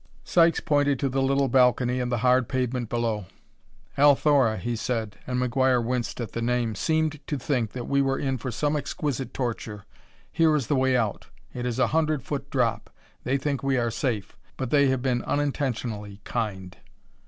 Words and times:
Sykes 0.23 0.59
pointed 0.59 0.97
to 0.97 1.09
the 1.09 1.21
little 1.21 1.47
balcony 1.47 1.99
and 1.99 2.11
the 2.11 2.17
hard 2.25 2.49
pavement 2.49 2.89
below. 2.89 3.27
"Althora," 3.99 4.57
he 4.57 4.75
said, 4.75 5.17
and 5.27 5.39
McGuire 5.39 5.83
winced 5.85 6.19
at 6.19 6.31
the 6.31 6.41
name, 6.41 6.73
"seemed 6.73 7.19
to 7.27 7.37
think 7.37 7.73
that 7.73 7.87
we 7.87 8.01
were 8.01 8.17
in 8.17 8.39
for 8.39 8.49
some 8.49 8.75
exquisite 8.75 9.31
torture. 9.31 9.85
Here 10.31 10.55
is 10.55 10.65
the 10.65 10.75
way 10.75 10.97
out. 10.97 11.27
It 11.53 11.67
is 11.67 11.77
a 11.77 11.85
hundred 11.93 12.23
foot 12.23 12.49
drop; 12.49 12.89
they 13.25 13.37
think 13.37 13.61
we 13.61 13.77
are 13.77 13.91
safe; 13.91 14.35
but 14.57 14.71
they 14.71 14.87
have 14.87 15.03
been 15.03 15.21
unintentionally 15.21 16.19
kind." 16.23 16.77